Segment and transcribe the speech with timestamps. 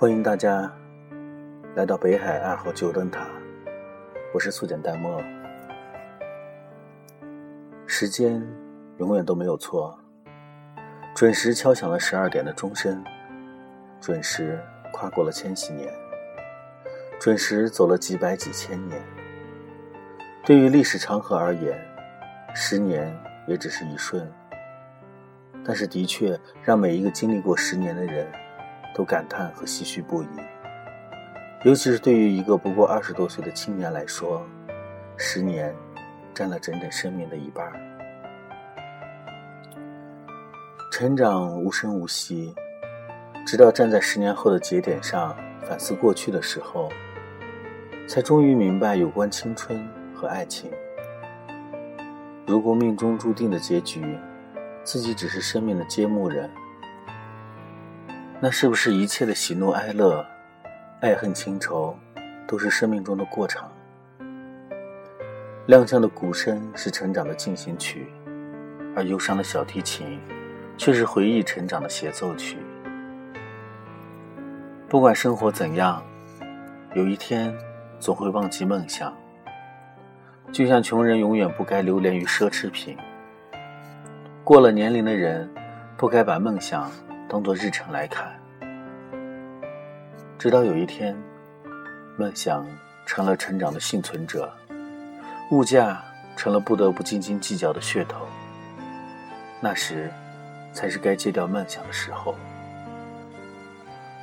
[0.00, 0.72] 欢迎大家
[1.74, 3.26] 来到北海二号旧灯塔，
[4.32, 5.20] 我是素简淡漠。
[7.84, 8.40] 时间
[8.98, 9.98] 永远都没有错，
[11.16, 13.02] 准时敲响了十二点的钟声，
[14.00, 14.60] 准时
[14.92, 15.92] 跨过了千禧年，
[17.18, 19.02] 准时走了几百几千年。
[20.44, 21.76] 对于历史长河而言，
[22.54, 23.12] 十年
[23.48, 24.32] 也只是一瞬，
[25.64, 28.30] 但是的确让每一个经历过十年的人。
[28.94, 30.28] 都感叹和唏嘘不已，
[31.64, 34.44] 尤其是对于一个不过二十多岁的青年来说，
[35.16, 35.74] 十年
[36.34, 37.70] 占了整整生命的一半。
[40.90, 42.54] 成长无声无息，
[43.46, 46.88] 直到站在十年后的节点上反思过去的时候，
[48.08, 50.70] 才终于明白有关青春和爱情。
[52.46, 54.18] 如果命中注定的结局，
[54.82, 56.50] 自己只是生命的揭幕人。
[58.40, 60.24] 那是不是一切的喜怒哀乐、
[61.00, 61.98] 爱恨情仇，
[62.46, 63.68] 都是生命中的过场？
[65.66, 68.06] 踉跄的鼓声是成长的进行曲，
[68.94, 70.20] 而忧伤的小提琴，
[70.76, 72.58] 却是回忆成长的协奏曲。
[74.88, 76.00] 不管生活怎样，
[76.94, 77.52] 有一天
[77.98, 79.12] 总会忘记梦想。
[80.52, 82.96] 就像穷人永远不该流连于奢侈品，
[84.44, 85.50] 过了年龄的人，
[85.96, 86.88] 不该把梦想。
[87.28, 88.32] 当做日程来看，
[90.38, 91.14] 直到有一天，
[92.16, 92.66] 梦想
[93.04, 94.50] 成了成长的幸存者，
[95.50, 96.02] 物价
[96.36, 98.26] 成了不得不斤斤计较的噱头，
[99.60, 100.10] 那时，
[100.72, 102.34] 才是该戒掉梦想的时候。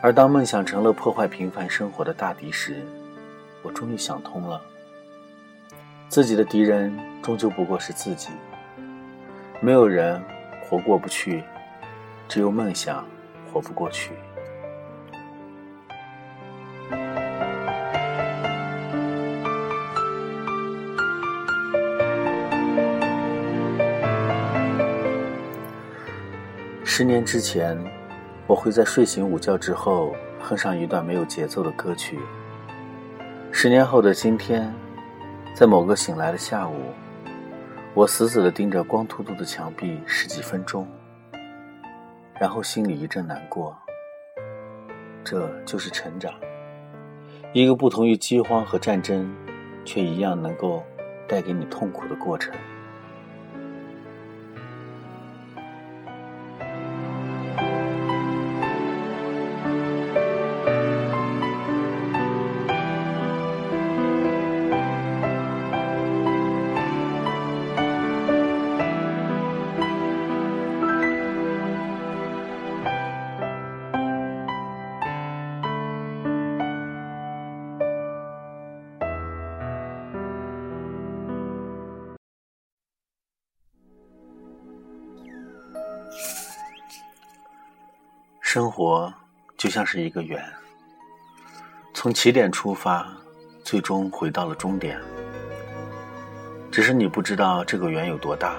[0.00, 2.86] 而当梦想成了破坏平凡生活的大敌时，
[3.62, 4.60] 我终于想通了：
[6.08, 8.30] 自己的敌人终究不过是自己，
[9.60, 10.22] 没有人
[10.64, 11.42] 活过不去。
[12.34, 13.06] 只有梦想
[13.52, 14.12] 活不过去。
[26.82, 27.78] 十年之前，
[28.46, 32.18] 我会在睡醒午觉之后哼上一段没有节奏的歌曲。
[33.50, 34.74] 十年后的今天，
[35.54, 36.94] 在某个醒来的下午，
[37.92, 40.88] 我死死的盯着光秃秃的墙壁十几分钟。
[42.42, 43.72] 然后心里一阵难过，
[45.22, 46.34] 这就是成长，
[47.52, 49.32] 一个不同于饥荒和战争，
[49.84, 50.82] 却一样能够
[51.28, 52.52] 带给你痛苦的过程。
[88.54, 89.10] 生活
[89.56, 90.38] 就像是一个圆，
[91.94, 93.10] 从起点出发，
[93.64, 95.00] 最终回到了终点。
[96.70, 98.58] 只是你不知道这个圆有多大，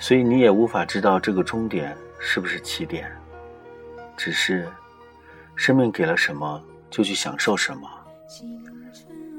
[0.00, 3.08] 所以你也无法知道这个终点是不是起点。
[4.16, 4.68] 只是，
[5.54, 6.60] 生命给了什么，
[6.90, 7.88] 就去享受什么。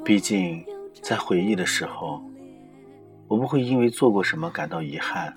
[0.05, 0.65] 毕竟，
[1.01, 2.23] 在回忆的时候，
[3.27, 5.35] 我不会因为做过什么感到遗憾，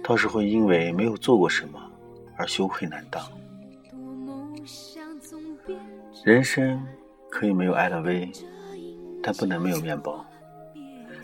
[0.00, 1.82] 倒是会因为没有做过什么。
[2.36, 3.22] 而羞愧难当。
[6.24, 6.82] 人生
[7.30, 8.36] 可以没有 LV，
[9.22, 10.24] 但不能没有面包；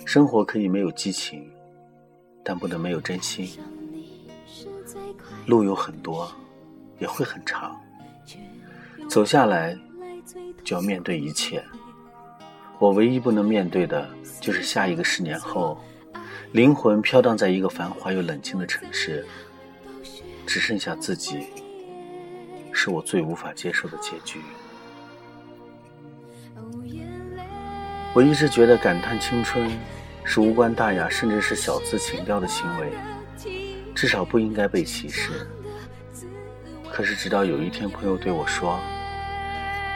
[0.04, 1.50] 生活可以没有激情，
[2.42, 3.48] 但不能没有真心。
[5.46, 6.30] 路有很多，
[6.98, 7.80] 也会很长，
[9.08, 9.76] 走下来
[10.62, 11.62] 就要面对一切。
[12.78, 14.08] 我唯一不能面对的，
[14.40, 15.78] 就是下一个十年后，
[16.52, 19.26] 灵魂飘荡在一个繁华又冷清的城市。
[20.46, 21.46] 只剩下自己，
[22.72, 24.40] 是我最无法接受的结局。
[28.14, 29.70] 我一直觉得感叹青春
[30.24, 32.92] 是无关大雅，甚至是小资情调的行为，
[33.94, 35.46] 至少不应该被歧视。
[36.90, 38.78] 可是直到有一天，朋友对我说：“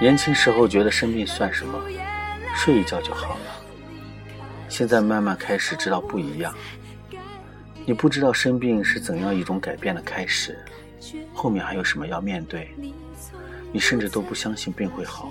[0.01, 1.79] 年轻时候觉得生病算什么，
[2.55, 3.47] 睡一觉就好了。
[4.69, 6.55] 现在慢慢开始知道不一样。”
[7.87, 10.59] 你不知道生病是怎样一种改变的开始，
[11.33, 12.75] 后面还有什么要面对，
[13.73, 15.31] 你甚至都不相信病会好。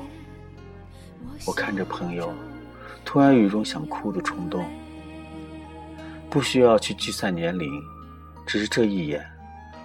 [1.46, 2.34] 我看着朋友，
[3.04, 4.66] 突然有一种想哭的冲动。
[6.30, 7.70] 不需要去计算年龄，
[8.48, 9.26] 只是这一眼，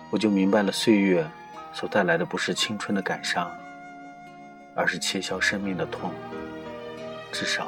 [0.08, 1.28] 我就明白了岁月
[1.72, 3.50] 所带来的不是青春的感伤，
[4.76, 6.12] 而是切削生命的痛。
[7.32, 7.66] 至少，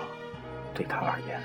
[0.72, 1.40] 对他而言。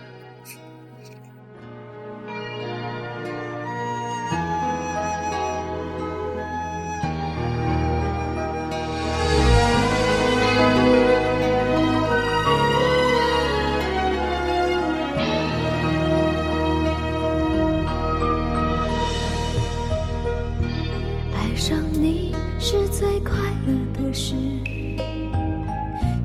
[22.60, 23.34] 是最快
[23.66, 24.36] 乐的事，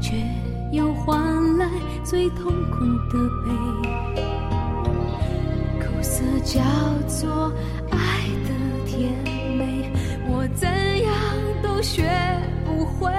[0.01, 0.17] 却
[0.73, 1.69] 又换来
[2.03, 3.53] 最痛苦的悲。
[5.79, 6.61] 苦涩叫
[7.07, 7.53] 做
[7.91, 7.99] 爱
[8.45, 8.51] 的
[8.87, 9.13] 甜
[9.57, 9.93] 美，
[10.27, 11.15] 我怎样
[11.63, 12.03] 都学
[12.65, 13.13] 不会。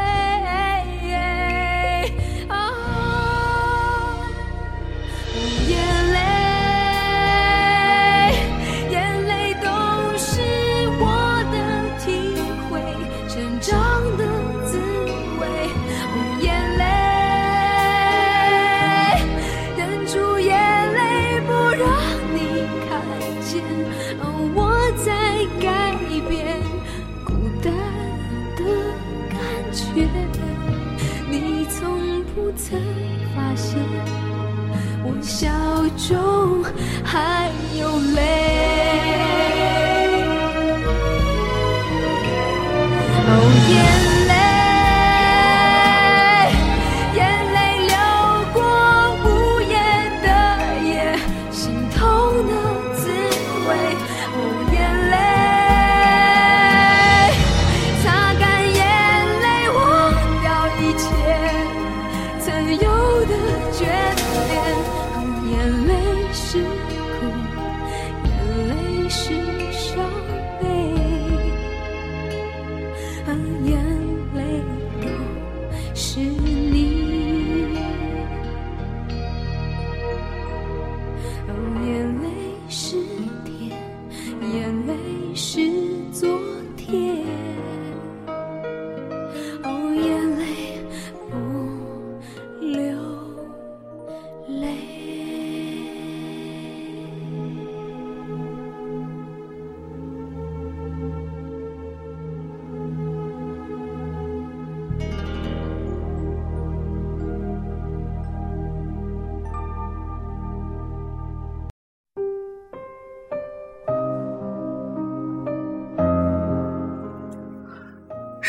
[35.23, 35.49] 笑
[35.97, 36.63] 中
[37.03, 38.63] 还有泪。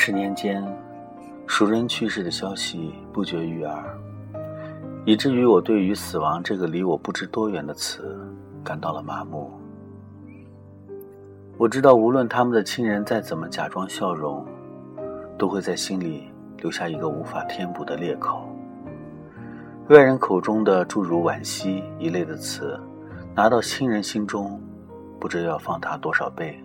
[0.07, 0.63] 十年间，
[1.47, 3.83] 熟人去世的消息不绝于耳，
[5.07, 8.15] 以至于我对于死亡这个离我不知多远的词
[8.63, 9.51] 感到了麻木。
[11.57, 14.45] 我知道，无论他们的亲人再怎么假装笑容，
[15.39, 16.25] 都会在心里
[16.59, 18.47] 留下一个无法填补的裂口。
[19.89, 22.79] 外人口中的诸如惋惜一类的词，
[23.35, 24.61] 拿到亲人心中，
[25.19, 26.63] 不知要放大多少倍。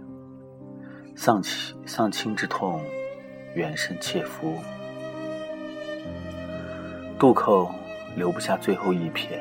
[1.15, 2.81] 丧亲丧亲之痛。
[3.55, 4.59] 远胜切肤，
[7.17, 7.73] 渡口
[8.15, 9.39] 留不下最后一瞥。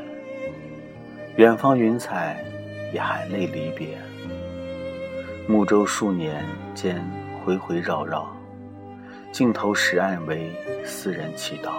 [1.37, 2.43] 远方云彩
[2.93, 3.99] 也含泪离别。
[5.47, 6.43] 木舟数年
[6.75, 7.05] 间
[7.45, 8.27] 回回绕绕，
[9.31, 10.51] 尽头石岸为
[10.85, 11.73] 私人祈祷。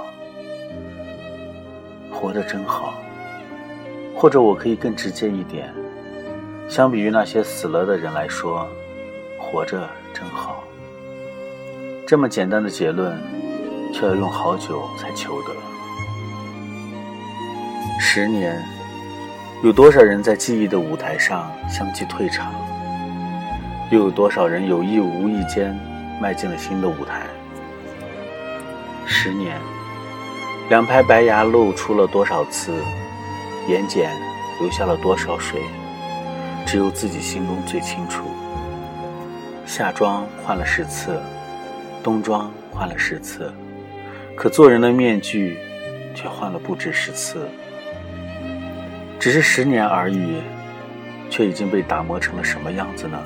[2.11, 2.93] 活得真好，
[4.15, 5.73] 或者我可以更直接一点，
[6.67, 8.67] 相比于那些死了的人来说，
[9.39, 10.58] 活着真好。
[12.09, 13.15] 这么简单的结论，
[13.93, 15.53] 却要用好久才求得。
[17.99, 18.59] 十年，
[19.63, 22.51] 有多少人在记忆的舞台上相继退场？
[23.91, 25.77] 又有多少人有意无意间
[26.19, 27.27] 迈进了新的舞台？
[29.05, 29.55] 十年，
[30.67, 32.73] 两排白牙露出了多少次？
[33.67, 34.09] 眼睑
[34.59, 35.61] 流下了多少水？
[36.65, 38.23] 只有自己心中最清楚。
[39.63, 41.21] 夏装换了十次。
[42.03, 43.51] 冬装换了十次，
[44.35, 45.57] 可做人的面具
[46.15, 47.47] 却换了不止十次。
[49.19, 50.35] 只是十年而已，
[51.29, 53.21] 却已经被打磨成了什么样子呢？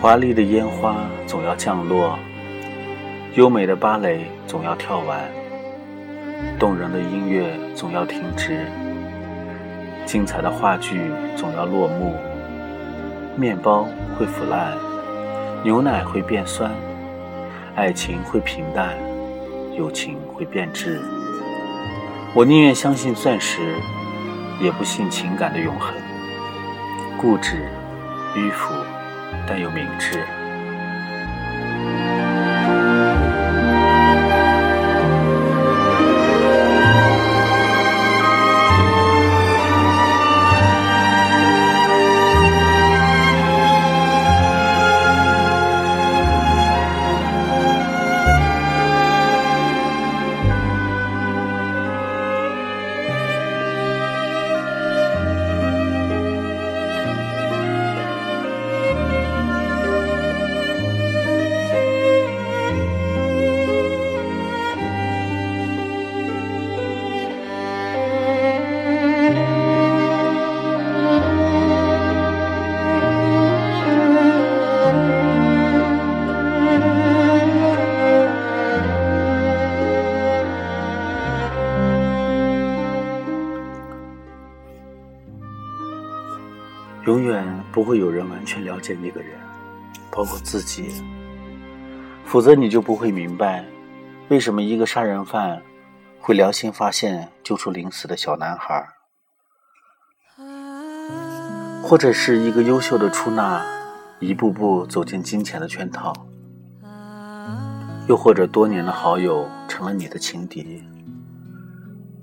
[0.00, 2.18] 华丽的烟花总要降落，
[3.34, 5.20] 优美的芭蕾总要跳完，
[6.58, 8.64] 动人的音乐总要停止，
[10.06, 12.14] 精彩的话剧总要落幕，
[13.36, 13.86] 面包
[14.16, 14.72] 会腐烂。
[15.64, 16.70] 牛奶会变酸，
[17.74, 18.96] 爱情会平淡，
[19.76, 21.00] 友情会变质。
[22.32, 23.74] 我宁愿相信钻石，
[24.60, 25.92] 也不信情感的永恒。
[27.18, 27.68] 固执、
[28.36, 28.72] 迂腐，
[29.48, 30.24] 但又明智。
[87.78, 89.30] 不会有人完全了解那个人，
[90.10, 91.00] 包括自己。
[92.24, 93.64] 否则你就不会明白，
[94.30, 95.62] 为什么一个杀人犯
[96.18, 98.84] 会良心发现救出临死的小男孩，
[101.80, 103.64] 或者是一个优秀的出纳
[104.18, 106.12] 一步步走进金钱的圈套，
[108.08, 110.82] 又或者多年的好友成了你的情敌。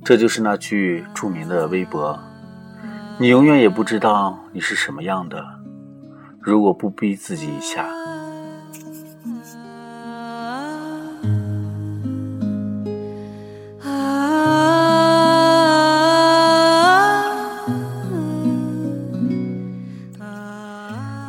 [0.03, 2.19] 这就是那句著名的微博。
[3.17, 5.41] 你永远也不知道你是什么样的，
[6.41, 7.87] 如果不逼自己一下。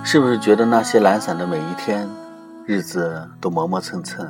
[0.03, 2.09] 是不是觉得那些懒散的每一天，
[2.65, 4.27] 日子都磨磨蹭蹭，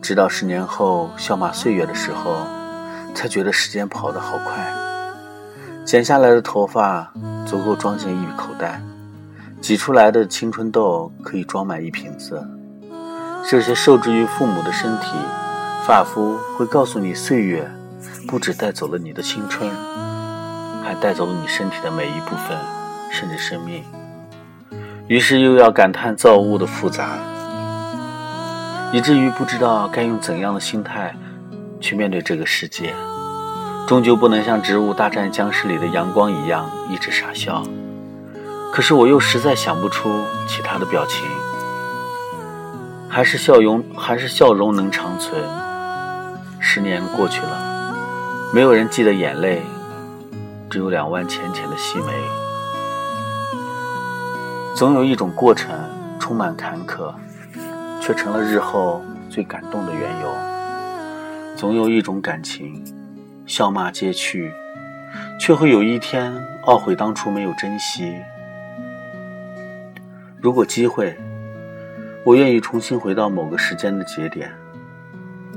[0.00, 2.46] 直到十年后笑骂岁月的时候，
[3.14, 4.83] 才觉得时间跑得好快。
[5.84, 7.12] 剪下来的头发
[7.46, 8.80] 足够装进一口袋，
[9.60, 12.42] 挤出来的青春痘可以装满一瓶子。
[13.48, 15.08] 这些受制于父母的身体，
[15.86, 17.70] 发肤会告诉你，岁月
[18.26, 19.70] 不止带走了你的青春，
[20.82, 22.58] 还带走了你身体的每一部分，
[23.10, 23.84] 甚至生命。
[25.06, 27.18] 于是又要感叹造物的复杂，
[28.90, 31.14] 以至于不知道该用怎样的心态
[31.78, 32.94] 去面对这个世界。
[33.86, 37.62] 终究不能像《植物大战僵尸》里的阳光一样一直傻笑，
[38.72, 41.28] 可是我又实在想不出其他的表情，
[43.10, 45.38] 还是笑容，还是笑容能长存。
[46.58, 47.94] 十年过去了，
[48.54, 49.62] 没有人记得眼泪，
[50.70, 52.12] 只有两弯浅浅的细眉。
[54.74, 55.78] 总有一种过程
[56.18, 57.12] 充满坎坷，
[58.00, 60.28] 却成了日后最感动的缘由。
[61.54, 62.82] 总有一种感情。
[63.46, 64.52] 笑骂皆去，
[65.38, 66.32] 却会有一天
[66.64, 68.14] 懊悔当初没有珍惜。
[70.40, 71.16] 如果机会，
[72.24, 74.50] 我愿意重新回到某个时间的节点，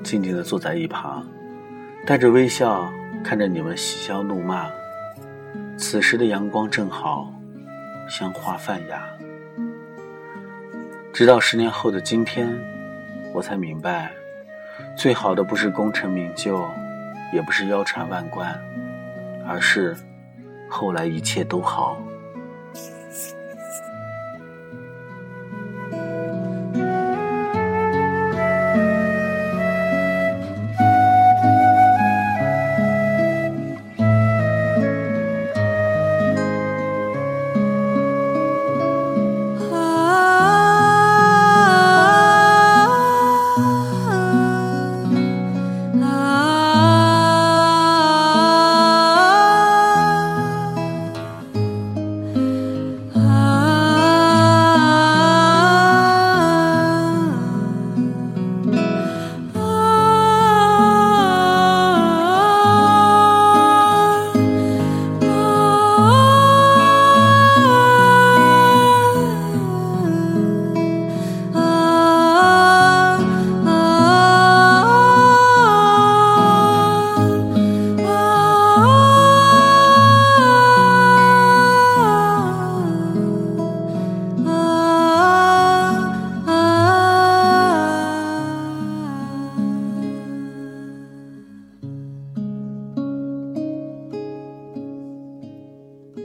[0.03, 1.25] 静静的坐在一旁，
[2.05, 2.91] 带着微笑
[3.23, 4.67] 看着你们嬉笑怒骂。
[5.77, 7.31] 此时的阳光正好，
[8.09, 9.01] 像花泛芽。
[11.13, 12.47] 直到十年后的今天，
[13.33, 14.11] 我才明白，
[14.95, 16.67] 最好的不是功成名就。
[17.33, 18.57] 也不是腰缠万贯，
[19.47, 19.95] 而是
[20.69, 22.01] 后来一切都好。